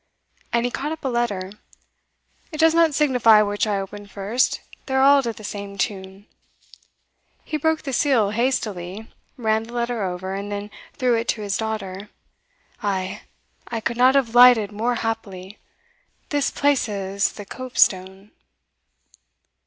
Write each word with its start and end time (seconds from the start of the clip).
And 0.51 0.65
he 0.65 0.71
caught 0.71 0.91
up 0.91 1.05
a 1.05 1.07
letter. 1.07 1.51
"It 2.51 2.57
does 2.57 2.73
not 2.73 2.95
signify 2.95 3.43
which 3.43 3.67
I 3.67 3.79
open 3.79 4.07
first 4.07 4.59
they 4.87 4.95
are 4.95 5.01
all 5.03 5.21
to 5.21 5.31
the 5.31 5.43
same 5.43 5.77
tune." 5.77 6.25
He 7.45 7.55
broke 7.55 7.83
the 7.83 7.93
seal 7.93 8.31
hastily, 8.31 9.11
ran 9.37 9.61
the 9.61 9.73
letter 9.73 10.01
over, 10.03 10.33
and 10.33 10.51
then 10.51 10.71
threw 10.93 11.13
it 11.13 11.27
to 11.27 11.43
his 11.43 11.55
daughter. 11.55 12.09
"Ay 12.81 13.21
I 13.67 13.79
could 13.79 13.95
not 13.95 14.15
have 14.15 14.33
lighted 14.33 14.71
more 14.71 14.95
happily! 14.95 15.59
this 16.29 16.49
places 16.49 17.33
the 17.33 17.45
copestone." 17.45 18.31